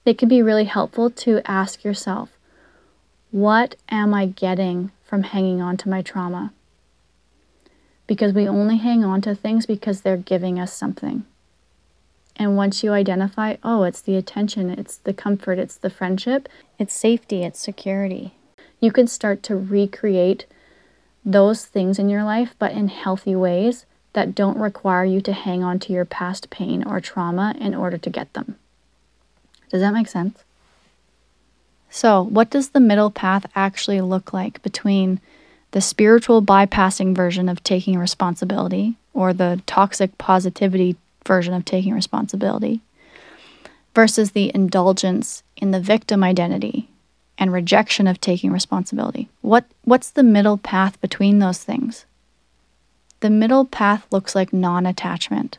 it 0.05 0.19
can 0.19 0.29
be 0.29 0.43
really 0.43 0.65
helpful 0.65 1.10
to 1.10 1.41
ask 1.50 1.83
yourself, 1.83 2.29
what 3.31 3.77
am 3.89 4.13
I 4.13 4.27
getting 4.27 4.91
from 5.03 5.24
hanging 5.24 5.60
on 5.60 5.75
to 5.77 5.89
my 5.89 6.03
trauma? 6.03 6.53
Because 8.07 8.33
we 8.33 8.48
only 8.48 8.77
hang 8.77 9.03
on 9.03 9.22
to 9.22 9.33
things 9.33 9.65
because 9.65 10.01
they're 10.01 10.17
giving 10.17 10.60
us 10.60 10.74
something. 10.74 11.25
And 12.36 12.57
once 12.57 12.83
you 12.83 12.91
identify, 12.91 13.57
oh, 13.63 13.83
it's 13.83 14.01
the 14.01 14.15
attention, 14.15 14.69
it's 14.69 14.98
the 14.98 15.13
comfort, 15.13 15.60
it's 15.60 15.75
the 15.75 15.89
friendship, 15.89 16.50
it's 16.79 16.93
safety, 16.93 17.43
it's 17.43 17.60
security, 17.60 18.33
you 18.83 18.91
can 18.91 19.07
start 19.07 19.43
to 19.43 19.55
recreate 19.55 20.45
those 21.24 21.65
things 21.65 22.00
in 22.00 22.10
your 22.10 22.24
life, 22.25 22.53
but 22.60 22.74
in 22.74 22.89
healthy 22.89 23.33
ways 23.33 23.86
that 24.12 24.36
don't 24.36 24.57
require 24.57 25.05
you 25.05 25.22
to 25.22 25.31
hang 25.31 25.63
on 25.63 25.79
to 25.79 25.93
your 25.93 26.03
past 26.03 26.50
pain 26.50 26.83
or 26.83 27.00
trauma 27.00 27.55
in 27.60 27.74
order 27.74 27.98
to 27.98 28.10
get 28.10 28.33
them. 28.33 28.57
Does 29.69 29.81
that 29.81 29.93
make 29.93 30.10
sense? 30.10 30.43
So, 31.89 32.22
what 32.22 32.50
does 32.50 32.69
the 32.69 32.79
middle 32.79 33.10
path 33.10 33.45
actually 33.55 34.01
look 34.01 34.33
like 34.33 34.62
between 34.62 35.22
the 35.74 35.82
spiritual 35.82 36.42
bypassing 36.42 37.15
version 37.15 37.50
of 37.50 37.62
taking 37.63 37.98
responsibility 37.98 38.96
or 39.13 39.34
the 39.34 39.62
toxic 39.65 40.18
positivity 40.20 40.96
version 41.25 41.53
of 41.53 41.65
taking 41.65 41.94
responsibility 41.94 42.80
versus 43.96 44.32
the 44.32 44.51
indulgence 44.53 45.42
in 45.58 45.72
the 45.72 45.80
victim 45.80 46.24
identity 46.24 46.89
and 47.39 47.51
rejection 47.51 48.06
of 48.06 48.22
taking 48.22 48.51
responsibility? 48.51 49.30
What 49.42 49.65
what's 49.84 50.12
the 50.12 50.24
middle 50.24 50.58
path 50.58 51.01
between 51.01 51.39
those 51.39 51.63
things? 51.63 52.06
The 53.22 53.32
middle 53.32 53.65
path 53.65 54.06
looks 54.12 54.36
like 54.36 54.53
non-attachment. 54.53 55.58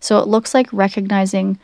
So 0.00 0.18
it 0.18 0.26
looks 0.26 0.52
like 0.52 0.66
recognizing 0.72 1.60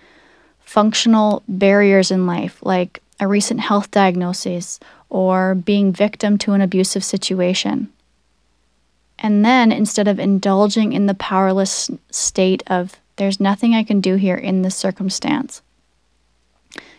functional 0.61 1.43
barriers 1.49 2.12
in 2.12 2.25
life, 2.25 2.59
like 2.62 3.03
a 3.19 3.27
recent 3.27 3.59
health 3.59 3.91
diagnosis 3.91 4.79
or 5.11 5.55
being 5.55 5.93
victim 5.93 6.38
to 6.38 6.53
an 6.53 6.61
abusive 6.61 7.05
situation. 7.05 7.91
And 9.19 9.45
then 9.45 9.73
instead 9.73 10.07
of 10.07 10.19
indulging 10.19 10.93
in 10.93 11.07
the 11.07 11.15
powerless 11.15 11.91
state 12.11 12.62
of, 12.67 12.97
there's 13.17 13.41
nothing 13.41 13.75
I 13.75 13.83
can 13.83 14.00
do 14.00 14.15
here 14.15 14.37
in 14.37 14.62
this 14.62 14.77
circumstance, 14.77 15.61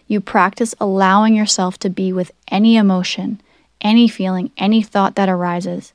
you 0.08 0.20
practice 0.20 0.75
allowing 0.82 1.36
yourself 1.36 1.78
to 1.80 1.89
be 1.89 2.12
with 2.12 2.32
any 2.50 2.78
emotion, 2.78 3.39
any 3.80 4.08
feeling, 4.08 4.51
any 4.58 4.82
thought 4.82 5.16
that 5.16 5.30
arises. 5.30 5.94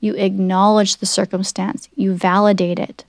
You 0.00 0.14
acknowledge 0.16 0.96
the 0.96 1.06
circumstance, 1.06 1.88
you 1.94 2.14
validate 2.14 2.78
it 2.78 3.04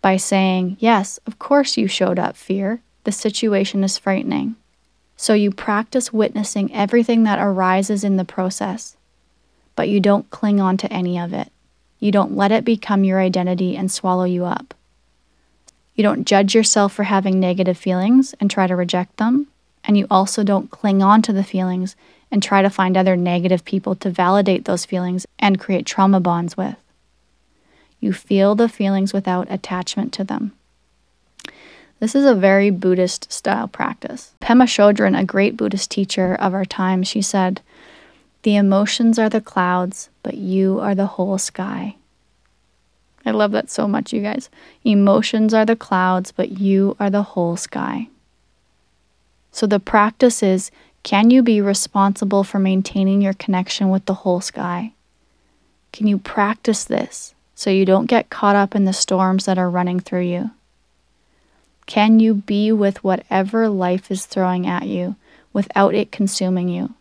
by 0.00 0.16
saying, 0.16 0.76
Yes, 0.78 1.18
of 1.26 1.38
course 1.38 1.76
you 1.76 1.88
showed 1.88 2.18
up, 2.18 2.36
fear 2.36 2.80
the 3.04 3.12
situation 3.12 3.84
is 3.84 3.98
frightening. 3.98 4.56
So 5.16 5.32
you 5.32 5.50
practice 5.50 6.12
witnessing 6.12 6.72
everything 6.74 7.22
that 7.24 7.38
arises 7.38 8.04
in 8.04 8.16
the 8.16 8.24
process, 8.24 8.96
but 9.74 9.88
you 9.88 9.98
don't 9.98 10.30
cling 10.30 10.60
on 10.60 10.76
to 10.78 10.92
any 10.92 11.18
of 11.18 11.32
it. 11.32 11.50
You 11.98 12.12
don't 12.12 12.36
let 12.36 12.52
it 12.52 12.64
become 12.64 13.04
your 13.04 13.20
identity 13.20 13.76
and 13.76 13.90
swallow 13.90 14.24
you 14.24 14.44
up. 14.44 14.74
You 15.94 16.02
don't 16.02 16.26
judge 16.26 16.54
yourself 16.54 16.92
for 16.92 17.04
having 17.04 17.40
negative 17.40 17.78
feelings 17.78 18.34
and 18.38 18.50
try 18.50 18.66
to 18.66 18.76
reject 18.76 19.16
them, 19.16 19.46
and 19.84 19.96
you 19.96 20.06
also 20.10 20.44
don't 20.44 20.70
cling 20.70 21.02
on 21.02 21.22
to 21.22 21.32
the 21.32 21.44
feelings 21.44 21.96
and 22.30 22.42
try 22.42 22.60
to 22.60 22.68
find 22.68 22.96
other 22.96 23.16
negative 23.16 23.64
people 23.64 23.94
to 23.94 24.10
validate 24.10 24.66
those 24.66 24.84
feelings 24.84 25.26
and 25.38 25.58
create 25.58 25.86
trauma 25.86 26.20
bonds 26.20 26.56
with. 26.56 26.76
You 28.00 28.12
feel 28.12 28.54
the 28.54 28.68
feelings 28.68 29.14
without 29.14 29.50
attachment 29.50 30.12
to 30.14 30.24
them. 30.24 30.52
This 31.98 32.14
is 32.14 32.26
a 32.26 32.34
very 32.34 32.70
Buddhist 32.70 33.32
style 33.32 33.68
practice. 33.68 34.34
Pema 34.42 34.64
Chodron, 34.64 35.18
a 35.18 35.24
great 35.24 35.56
Buddhist 35.56 35.90
teacher 35.90 36.34
of 36.34 36.52
our 36.52 36.66
time, 36.66 37.02
she 37.02 37.22
said, 37.22 37.62
The 38.42 38.56
emotions 38.56 39.18
are 39.18 39.30
the 39.30 39.40
clouds, 39.40 40.10
but 40.22 40.34
you 40.34 40.78
are 40.78 40.94
the 40.94 41.06
whole 41.06 41.38
sky. 41.38 41.96
I 43.24 43.30
love 43.30 43.50
that 43.52 43.70
so 43.70 43.88
much, 43.88 44.12
you 44.12 44.20
guys. 44.20 44.50
Emotions 44.84 45.54
are 45.54 45.64
the 45.64 45.74
clouds, 45.74 46.32
but 46.32 46.60
you 46.60 46.96
are 47.00 47.10
the 47.10 47.22
whole 47.22 47.56
sky. 47.56 48.08
So 49.50 49.66
the 49.66 49.80
practice 49.80 50.42
is 50.42 50.70
can 51.02 51.30
you 51.30 51.42
be 51.42 51.60
responsible 51.60 52.44
for 52.44 52.58
maintaining 52.58 53.22
your 53.22 53.32
connection 53.32 53.90
with 53.90 54.04
the 54.04 54.14
whole 54.14 54.40
sky? 54.40 54.92
Can 55.92 56.06
you 56.06 56.18
practice 56.18 56.84
this 56.84 57.34
so 57.54 57.70
you 57.70 57.86
don't 57.86 58.06
get 58.06 58.28
caught 58.28 58.56
up 58.56 58.74
in 58.74 58.84
the 58.84 58.92
storms 58.92 59.46
that 59.46 59.56
are 59.56 59.70
running 59.70 59.98
through 59.98 60.22
you? 60.22 60.50
Can 61.86 62.20
you 62.20 62.34
be 62.34 62.72
with 62.72 63.02
whatever 63.04 63.68
life 63.68 64.10
is 64.10 64.26
throwing 64.26 64.66
at 64.66 64.86
you 64.86 65.16
without 65.52 65.94
it 65.94 66.12
consuming 66.12 66.68
you? 66.68 66.94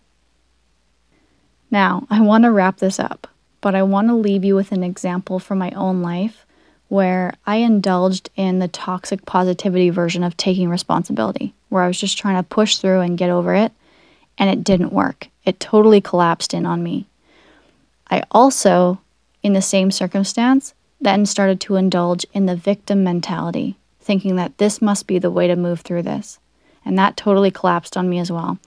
Now, 1.72 2.08
I 2.10 2.22
want 2.22 2.44
to 2.44 2.52
wrap 2.52 2.78
this 2.78 3.00
up, 3.00 3.28
but 3.62 3.76
I 3.76 3.84
want 3.84 4.08
to 4.08 4.16
leave 4.16 4.46
you 4.46 4.56
with 4.56 4.72
an 4.72 4.84
example 4.84 5.40
from 5.40 5.58
my 5.58 5.72
own 5.72 6.02
life 6.02 6.46
where 6.88 7.34
I 7.48 7.58
indulged 7.58 8.30
in 8.36 8.60
the 8.60 8.68
toxic 8.68 9.26
positivity 9.26 9.90
version 9.90 10.24
of 10.24 10.38
taking 10.38 10.70
responsibility, 10.70 11.54
where 11.70 11.84
I 11.84 11.88
was 11.88 12.00
just 12.00 12.18
trying 12.18 12.38
to 12.38 12.44
push 12.44 12.78
through 12.78 13.02
and 13.02 13.18
get 13.18 13.32
over 13.32 13.56
it, 13.56 13.72
and 14.38 14.50
it 14.50 14.64
didn't 14.64 14.94
work. 14.94 15.30
It 15.44 15.60
totally 15.60 16.00
collapsed 16.00 16.54
in 16.54 16.66
on 16.66 16.84
me. 16.84 17.08
I 18.10 18.24
also, 18.30 19.02
in 19.42 19.54
the 19.54 19.62
same 19.62 19.90
circumstance, 19.90 20.74
then 21.02 21.26
started 21.26 21.60
to 21.62 21.76
indulge 21.76 22.26
in 22.34 22.46
the 22.46 22.56
victim 22.56 23.04
mentality, 23.04 23.76
thinking 24.06 24.36
that 24.36 24.58
this 24.60 24.82
must 24.82 25.08
be 25.08 25.20
the 25.20 25.32
way 25.32 25.48
to 25.48 25.56
move 25.56 25.82
through 25.82 26.04
this. 26.04 26.40
And 26.86 26.98
that 26.98 27.18
totally 27.18 27.50
collapsed 27.50 27.98
on 27.98 28.08
me 28.08 28.20
as 28.20 28.32
well. 28.32 28.60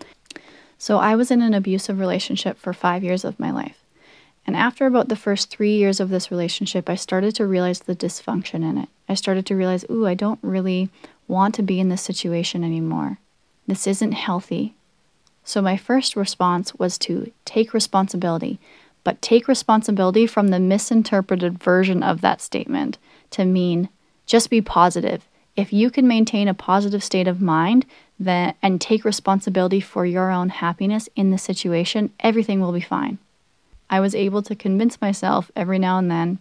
So 0.78 0.98
I 0.98 1.14
was 1.14 1.30
in 1.30 1.40
an 1.40 1.54
abusive 1.54 2.00
relationship 2.00 2.58
for 2.58 2.72
five 2.72 3.04
years 3.04 3.24
of 3.24 3.38
my 3.38 3.50
life. 3.52 3.76
And 4.46 4.56
after 4.56 4.86
about 4.86 5.08
the 5.08 5.16
first 5.16 5.50
three 5.50 5.76
years 5.76 6.00
of 6.00 6.08
this 6.08 6.30
relationship, 6.30 6.88
I 6.88 6.96
started 6.96 7.34
to 7.36 7.46
realize 7.46 7.80
the 7.80 7.94
dysfunction 7.94 8.68
in 8.68 8.78
it. 8.78 8.88
I 9.08 9.14
started 9.14 9.46
to 9.46 9.54
realize, 9.54 9.84
ooh, 9.90 10.06
I 10.06 10.14
don't 10.14 10.40
really 10.42 10.88
want 11.28 11.54
to 11.56 11.62
be 11.62 11.78
in 11.78 11.88
this 11.88 12.02
situation 12.02 12.64
anymore. 12.64 13.18
This 13.66 13.86
isn't 13.86 14.12
healthy. 14.12 14.74
So 15.44 15.62
my 15.62 15.76
first 15.76 16.16
response 16.16 16.74
was 16.74 16.98
to 16.98 17.30
take 17.44 17.74
responsibility, 17.74 18.58
but 19.04 19.22
take 19.22 19.48
responsibility 19.48 20.26
from 20.26 20.48
the 20.48 20.58
misinterpreted 20.58 21.62
version 21.62 22.02
of 22.02 22.22
that 22.22 22.40
statement 22.40 22.98
to 23.30 23.44
mean 23.44 23.88
just 24.24 24.50
be 24.50 24.60
positive. 24.60 25.27
If 25.58 25.72
you 25.72 25.90
can 25.90 26.06
maintain 26.06 26.46
a 26.46 26.54
positive 26.54 27.02
state 27.02 27.26
of 27.26 27.42
mind 27.42 27.84
then, 28.16 28.54
and 28.62 28.80
take 28.80 29.04
responsibility 29.04 29.80
for 29.80 30.06
your 30.06 30.30
own 30.30 30.50
happiness 30.50 31.08
in 31.16 31.32
the 31.32 31.36
situation, 31.36 32.12
everything 32.20 32.60
will 32.60 32.70
be 32.70 32.80
fine. 32.80 33.18
I 33.90 33.98
was 33.98 34.14
able 34.14 34.40
to 34.42 34.54
convince 34.54 35.00
myself 35.00 35.50
every 35.56 35.80
now 35.80 35.98
and 35.98 36.08
then 36.08 36.38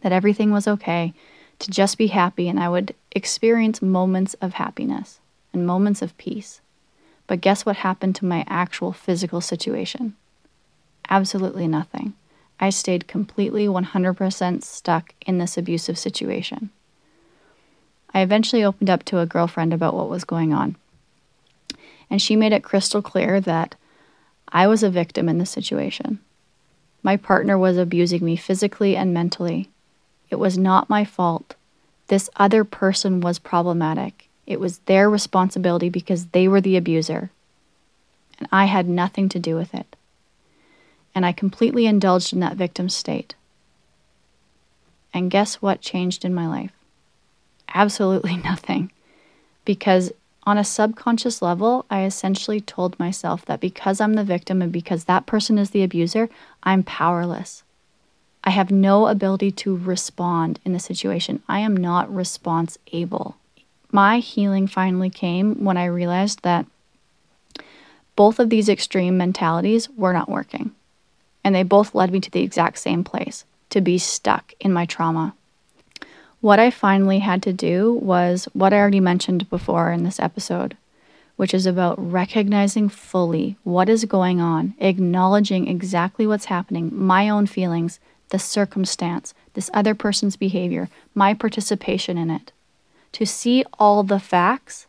that 0.00 0.10
everything 0.10 0.50
was 0.50 0.66
okay, 0.66 1.14
to 1.60 1.70
just 1.70 1.96
be 1.96 2.08
happy, 2.08 2.48
and 2.48 2.58
I 2.58 2.68
would 2.68 2.96
experience 3.12 3.80
moments 3.80 4.34
of 4.34 4.54
happiness 4.54 5.20
and 5.52 5.64
moments 5.64 6.02
of 6.02 6.18
peace. 6.18 6.60
But 7.28 7.42
guess 7.42 7.64
what 7.64 7.76
happened 7.76 8.16
to 8.16 8.24
my 8.24 8.44
actual 8.48 8.92
physical 8.92 9.40
situation? 9.40 10.16
Absolutely 11.08 11.68
nothing. 11.68 12.14
I 12.58 12.70
stayed 12.70 13.06
completely 13.06 13.68
100% 13.68 14.64
stuck 14.64 15.14
in 15.24 15.38
this 15.38 15.56
abusive 15.56 15.96
situation. 15.96 16.70
I 18.14 18.20
eventually 18.20 18.64
opened 18.64 18.90
up 18.90 19.04
to 19.04 19.18
a 19.18 19.26
girlfriend 19.26 19.72
about 19.72 19.94
what 19.94 20.08
was 20.08 20.24
going 20.24 20.52
on. 20.52 20.76
And 22.10 22.20
she 22.20 22.36
made 22.36 22.52
it 22.52 22.62
crystal 22.62 23.00
clear 23.00 23.40
that 23.40 23.74
I 24.48 24.66
was 24.66 24.82
a 24.82 24.90
victim 24.90 25.28
in 25.28 25.38
the 25.38 25.46
situation. 25.46 26.18
My 27.02 27.16
partner 27.16 27.58
was 27.58 27.78
abusing 27.78 28.24
me 28.24 28.36
physically 28.36 28.96
and 28.96 29.14
mentally. 29.14 29.70
It 30.30 30.36
was 30.36 30.58
not 30.58 30.90
my 30.90 31.04
fault. 31.04 31.54
This 32.08 32.28
other 32.36 32.64
person 32.64 33.20
was 33.20 33.38
problematic. 33.38 34.28
It 34.46 34.60
was 34.60 34.78
their 34.80 35.08
responsibility 35.08 35.88
because 35.88 36.26
they 36.26 36.46
were 36.46 36.60
the 36.60 36.76
abuser. 36.76 37.30
And 38.38 38.48
I 38.52 38.66
had 38.66 38.88
nothing 38.88 39.28
to 39.30 39.38
do 39.38 39.56
with 39.56 39.74
it. 39.74 39.96
And 41.14 41.24
I 41.24 41.32
completely 41.32 41.86
indulged 41.86 42.32
in 42.32 42.40
that 42.40 42.56
victim 42.56 42.88
state. 42.88 43.34
And 45.14 45.30
guess 45.30 45.56
what 45.56 45.80
changed 45.80 46.24
in 46.24 46.34
my 46.34 46.46
life? 46.46 46.72
Absolutely 47.74 48.36
nothing. 48.44 48.90
Because 49.64 50.12
on 50.44 50.58
a 50.58 50.64
subconscious 50.64 51.40
level, 51.40 51.86
I 51.88 52.04
essentially 52.04 52.60
told 52.60 52.98
myself 52.98 53.44
that 53.46 53.60
because 53.60 54.00
I'm 54.00 54.14
the 54.14 54.24
victim 54.24 54.60
and 54.60 54.72
because 54.72 55.04
that 55.04 55.26
person 55.26 55.56
is 55.56 55.70
the 55.70 55.84
abuser, 55.84 56.28
I'm 56.62 56.82
powerless. 56.82 57.62
I 58.44 58.50
have 58.50 58.72
no 58.72 59.06
ability 59.06 59.52
to 59.52 59.76
respond 59.76 60.58
in 60.64 60.72
the 60.72 60.80
situation. 60.80 61.42
I 61.48 61.60
am 61.60 61.76
not 61.76 62.12
response 62.12 62.76
able. 62.92 63.36
My 63.92 64.18
healing 64.18 64.66
finally 64.66 65.10
came 65.10 65.64
when 65.64 65.76
I 65.76 65.84
realized 65.84 66.42
that 66.42 66.66
both 68.16 68.40
of 68.40 68.50
these 68.50 68.68
extreme 68.68 69.16
mentalities 69.16 69.88
were 69.90 70.12
not 70.12 70.28
working. 70.28 70.72
And 71.44 71.54
they 71.54 71.62
both 71.62 71.94
led 71.94 72.12
me 72.12 72.20
to 72.20 72.30
the 72.30 72.42
exact 72.42 72.78
same 72.78 73.04
place 73.04 73.44
to 73.70 73.80
be 73.80 73.98
stuck 73.98 74.54
in 74.60 74.72
my 74.72 74.86
trauma. 74.86 75.34
What 76.42 76.58
I 76.58 76.72
finally 76.72 77.20
had 77.20 77.40
to 77.44 77.52
do 77.52 77.92
was 77.92 78.48
what 78.52 78.72
I 78.72 78.78
already 78.78 78.98
mentioned 78.98 79.48
before 79.48 79.92
in 79.92 80.02
this 80.02 80.18
episode, 80.18 80.76
which 81.36 81.54
is 81.54 81.66
about 81.66 81.94
recognizing 82.10 82.88
fully 82.88 83.54
what 83.62 83.88
is 83.88 84.04
going 84.06 84.40
on, 84.40 84.74
acknowledging 84.80 85.68
exactly 85.68 86.26
what's 86.26 86.46
happening, 86.46 86.90
my 86.92 87.28
own 87.28 87.46
feelings, 87.46 88.00
the 88.30 88.40
circumstance, 88.40 89.34
this 89.54 89.70
other 89.72 89.94
person's 89.94 90.34
behavior, 90.34 90.88
my 91.14 91.32
participation 91.32 92.18
in 92.18 92.28
it. 92.28 92.50
To 93.12 93.24
see 93.24 93.64
all 93.78 94.02
the 94.02 94.18
facts, 94.18 94.88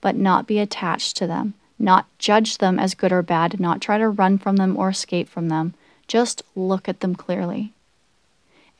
but 0.00 0.16
not 0.16 0.46
be 0.46 0.58
attached 0.58 1.18
to 1.18 1.26
them, 1.26 1.52
not 1.78 2.06
judge 2.18 2.56
them 2.56 2.78
as 2.78 2.94
good 2.94 3.12
or 3.12 3.20
bad, 3.20 3.60
not 3.60 3.82
try 3.82 3.98
to 3.98 4.08
run 4.08 4.38
from 4.38 4.56
them 4.56 4.74
or 4.74 4.88
escape 4.88 5.28
from 5.28 5.50
them. 5.50 5.74
Just 6.08 6.42
look 6.56 6.88
at 6.88 7.00
them 7.00 7.14
clearly. 7.14 7.73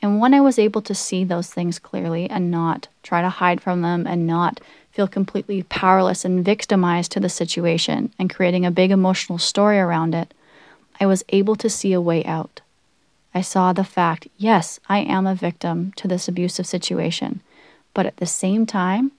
And 0.05 0.21
when 0.21 0.35
I 0.35 0.43
was 0.43 0.59
able 0.59 0.83
to 0.83 0.95
see 0.95 1.25
those 1.25 1.49
things 1.49 1.79
clearly 1.79 2.29
and 2.29 2.51
not 2.51 2.89
try 3.03 3.23
to 3.23 3.31
hide 3.31 3.63
from 3.63 3.81
them 3.81 4.07
and 4.07 4.27
not 4.27 4.61
feel 4.93 5.09
completely 5.09 5.63
powerless 5.63 6.27
and 6.27 6.45
victimized 6.45 7.11
to 7.13 7.21
the 7.21 7.31
situation 7.31 8.13
and 8.19 8.29
creating 8.29 8.67
a 8.67 8.71
big 8.71 8.91
emotional 8.91 9.39
story 9.39 9.79
around 9.79 10.15
it, 10.15 10.35
I 11.01 11.07
was 11.07 11.25
able 11.31 11.57
to 11.57 11.71
see 11.71 11.95
a 11.95 12.03
way 12.03 12.23
out. 12.27 12.61
I 13.35 13.41
saw 13.41 13.73
the 13.73 13.83
fact 13.83 14.29
yes, 14.37 14.79
I 14.91 14.99
am 14.99 15.27
a 15.27 15.35
victim 15.35 15.95
to 15.97 16.07
this 16.07 16.29
abusive 16.29 16.67
situation, 16.67 17.41
but 17.95 18.05
at 18.05 18.19
the 18.19 18.27
same 18.27 18.67
time, 18.67 19.11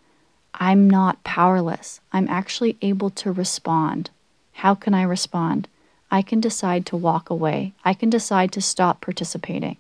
I'm 0.54 0.88
not 0.88 1.24
powerless. 1.24 2.00
I'm 2.14 2.30
actually 2.30 2.78
able 2.84 3.10
to 3.10 3.32
respond. 3.32 4.12
How 4.54 4.76
can 4.76 4.94
I 4.94 5.02
respond? 5.02 5.68
I 6.12 6.22
can 6.22 6.40
decide 6.40 6.86
to 6.86 6.96
walk 6.96 7.32
away. 7.32 7.74
I 7.84 7.96
can 7.96 8.12
decide 8.12 8.52
to 8.52 8.62
stop 8.62 9.02
participating. 9.02 9.78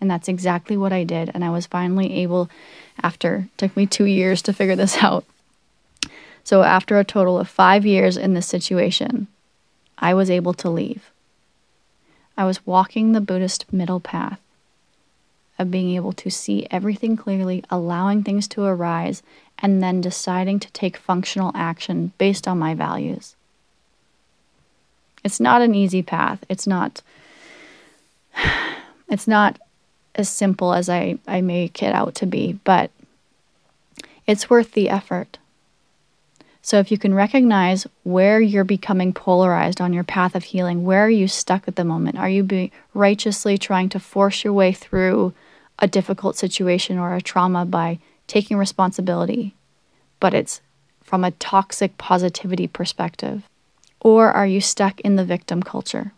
And 0.00 0.10
that's 0.10 0.28
exactly 0.28 0.76
what 0.76 0.92
I 0.92 1.04
did. 1.04 1.30
And 1.34 1.44
I 1.44 1.50
was 1.50 1.66
finally 1.66 2.12
able, 2.14 2.48
after, 3.02 3.48
took 3.56 3.76
me 3.76 3.86
two 3.86 4.04
years 4.04 4.42
to 4.42 4.52
figure 4.52 4.76
this 4.76 4.96
out. 5.02 5.24
So, 6.44 6.62
after 6.62 6.98
a 6.98 7.04
total 7.04 7.38
of 7.38 7.48
five 7.48 7.84
years 7.84 8.16
in 8.16 8.34
this 8.34 8.46
situation, 8.46 9.26
I 9.98 10.14
was 10.14 10.30
able 10.30 10.54
to 10.54 10.70
leave. 10.70 11.10
I 12.36 12.44
was 12.44 12.64
walking 12.64 13.12
the 13.12 13.20
Buddhist 13.20 13.70
middle 13.72 14.00
path 14.00 14.40
of 15.58 15.70
being 15.70 15.94
able 15.96 16.12
to 16.12 16.30
see 16.30 16.66
everything 16.70 17.16
clearly, 17.16 17.64
allowing 17.68 18.22
things 18.22 18.46
to 18.48 18.62
arise, 18.62 19.22
and 19.58 19.82
then 19.82 20.00
deciding 20.00 20.60
to 20.60 20.70
take 20.72 20.96
functional 20.96 21.50
action 21.54 22.12
based 22.16 22.46
on 22.46 22.58
my 22.58 22.74
values. 22.74 23.34
It's 25.24 25.40
not 25.40 25.62
an 25.62 25.74
easy 25.74 26.02
path. 26.02 26.44
It's 26.48 26.66
not 26.66 27.02
it's 29.08 29.26
not 29.26 29.58
as 30.18 30.28
simple 30.28 30.74
as 30.74 30.88
I, 30.88 31.18
I 31.26 31.40
make 31.40 31.82
it 31.82 31.94
out 31.94 32.14
to 32.16 32.26
be, 32.26 32.58
but 32.64 32.90
it's 34.26 34.50
worth 34.50 34.72
the 34.72 34.90
effort. 34.90 35.38
So, 36.60 36.78
if 36.80 36.90
you 36.90 36.98
can 36.98 37.14
recognize 37.14 37.86
where 38.02 38.40
you're 38.40 38.64
becoming 38.64 39.14
polarized 39.14 39.80
on 39.80 39.94
your 39.94 40.04
path 40.04 40.34
of 40.34 40.44
healing, 40.44 40.84
where 40.84 41.06
are 41.06 41.10
you 41.10 41.26
stuck 41.26 41.66
at 41.66 41.76
the 41.76 41.84
moment? 41.84 42.18
Are 42.18 42.28
you 42.28 42.42
be 42.42 42.72
righteously 42.92 43.56
trying 43.56 43.88
to 43.90 44.00
force 44.00 44.44
your 44.44 44.52
way 44.52 44.72
through 44.72 45.32
a 45.78 45.88
difficult 45.88 46.36
situation 46.36 46.98
or 46.98 47.14
a 47.14 47.22
trauma 47.22 47.64
by 47.64 48.00
taking 48.26 48.58
responsibility, 48.58 49.54
but 50.20 50.34
it's 50.34 50.60
from 51.00 51.24
a 51.24 51.30
toxic 51.30 51.96
positivity 51.96 52.66
perspective? 52.66 53.48
Or 54.00 54.30
are 54.30 54.46
you 54.46 54.60
stuck 54.60 55.00
in 55.00 55.16
the 55.16 55.24
victim 55.24 55.62
culture? 55.62 56.12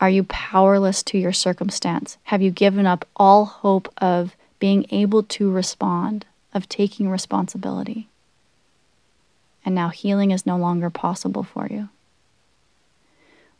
Are 0.00 0.10
you 0.10 0.24
powerless 0.24 1.02
to 1.04 1.18
your 1.18 1.32
circumstance? 1.32 2.18
Have 2.24 2.40
you 2.40 2.50
given 2.50 2.86
up 2.86 3.06
all 3.16 3.44
hope 3.46 3.92
of 3.98 4.36
being 4.58 4.86
able 4.90 5.22
to 5.24 5.50
respond, 5.50 6.24
of 6.54 6.68
taking 6.68 7.08
responsibility? 7.08 8.08
And 9.64 9.74
now 9.74 9.88
healing 9.88 10.30
is 10.30 10.46
no 10.46 10.56
longer 10.56 10.88
possible 10.88 11.42
for 11.42 11.66
you. 11.68 11.88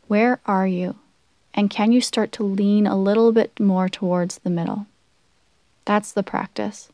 Where 0.07 0.39
are 0.45 0.65
you? 0.65 0.95
And 1.53 1.69
can 1.69 1.91
you 1.91 2.01
start 2.01 2.31
to 2.33 2.43
lean 2.43 2.87
a 2.87 2.97
little 2.97 3.31
bit 3.31 3.59
more 3.59 3.89
towards 3.89 4.39
the 4.39 4.49
middle? 4.49 4.87
That's 5.85 6.11
the 6.11 6.23
practice. 6.23 6.89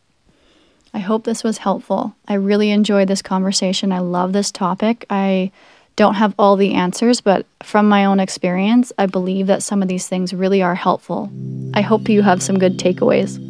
I 0.94 1.00
hope 1.00 1.24
this 1.24 1.44
was 1.44 1.60
helpful. 1.60 2.16
I 2.28 2.36
really 2.36 2.72
enjoyed 2.72 3.10
this 3.10 3.22
conversation. 3.22 3.92
I 3.92 4.00
love 4.00 4.34
this 4.34 4.52
topic. 4.52 5.06
I 5.10 5.52
don't 5.96 6.16
have 6.16 6.36
all 6.38 6.56
the 6.56 6.74
answers, 6.74 7.22
but 7.22 7.46
from 7.64 7.88
my 7.88 8.06
own 8.06 8.20
experience, 8.20 8.92
I 8.98 9.06
believe 9.06 9.48
that 9.48 9.64
some 9.64 9.82
of 9.82 9.88
these 9.88 10.08
things 10.08 10.34
really 10.34 10.62
are 10.62 10.76
helpful. 10.76 11.30
I 11.74 11.82
hope 11.82 12.10
you 12.10 12.22
have 12.22 12.44
some 12.44 12.60
good 12.60 12.78
takeaways. 12.78 13.42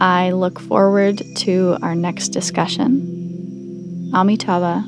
I 0.00 0.30
look 0.30 0.58
forward 0.58 1.22
to 1.38 1.76
our 1.82 1.94
next 1.94 2.28
discussion. 2.28 4.10
Amitabha. 4.14 4.84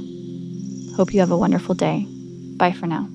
Hope 0.96 1.12
you 1.12 1.20
have 1.20 1.30
a 1.30 1.36
wonderful 1.36 1.74
day. 1.74 2.06
Bye 2.56 2.72
for 2.72 2.86
now. 2.86 3.08